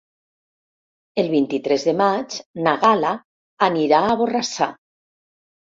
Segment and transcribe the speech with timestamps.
[1.23, 3.13] El vint-i-tres de maig na Gal·la
[3.71, 4.73] anirà a Borrassà.